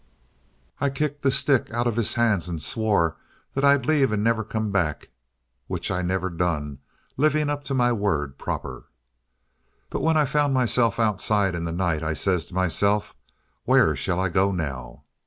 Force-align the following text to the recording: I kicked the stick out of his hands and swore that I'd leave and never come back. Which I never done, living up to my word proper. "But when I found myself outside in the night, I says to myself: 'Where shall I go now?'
I 0.79 0.89
kicked 0.89 1.21
the 1.21 1.29
stick 1.31 1.69
out 1.71 1.85
of 1.85 1.95
his 1.95 2.15
hands 2.15 2.47
and 2.47 2.59
swore 2.59 3.17
that 3.53 3.63
I'd 3.63 3.85
leave 3.85 4.11
and 4.11 4.23
never 4.23 4.43
come 4.43 4.71
back. 4.71 5.09
Which 5.67 5.91
I 5.91 6.01
never 6.01 6.27
done, 6.31 6.79
living 7.17 7.51
up 7.51 7.63
to 7.65 7.75
my 7.75 7.91
word 7.93 8.39
proper. 8.39 8.85
"But 9.91 10.01
when 10.01 10.17
I 10.17 10.25
found 10.25 10.55
myself 10.55 10.99
outside 10.99 11.53
in 11.53 11.65
the 11.65 11.71
night, 11.71 12.01
I 12.01 12.15
says 12.15 12.47
to 12.47 12.55
myself: 12.55 13.13
'Where 13.65 13.95
shall 13.95 14.19
I 14.19 14.29
go 14.29 14.51
now?' 14.51 15.03